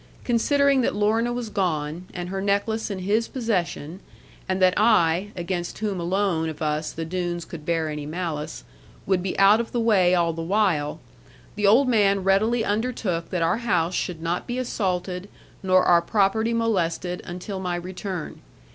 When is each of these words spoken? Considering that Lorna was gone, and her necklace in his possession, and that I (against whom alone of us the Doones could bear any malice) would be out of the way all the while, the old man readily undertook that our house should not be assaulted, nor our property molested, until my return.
Considering 0.23 0.81
that 0.81 0.95
Lorna 0.95 1.31
was 1.31 1.51
gone, 1.51 2.07
and 2.11 2.29
her 2.29 2.41
necklace 2.41 2.89
in 2.89 2.97
his 2.97 3.27
possession, 3.27 3.99
and 4.49 4.59
that 4.59 4.73
I 4.75 5.29
(against 5.35 5.77
whom 5.77 5.99
alone 5.99 6.49
of 6.49 6.59
us 6.59 6.91
the 6.91 7.05
Doones 7.05 7.45
could 7.45 7.67
bear 7.67 7.87
any 7.87 8.07
malice) 8.07 8.63
would 9.05 9.21
be 9.21 9.37
out 9.37 9.59
of 9.59 9.71
the 9.73 9.79
way 9.79 10.15
all 10.15 10.33
the 10.33 10.41
while, 10.41 10.99
the 11.53 11.67
old 11.67 11.87
man 11.87 12.23
readily 12.23 12.65
undertook 12.65 13.29
that 13.29 13.43
our 13.43 13.57
house 13.57 13.93
should 13.93 14.23
not 14.23 14.47
be 14.47 14.57
assaulted, 14.57 15.29
nor 15.61 15.83
our 15.83 16.01
property 16.01 16.51
molested, 16.51 17.21
until 17.23 17.59
my 17.59 17.75
return. 17.75 18.41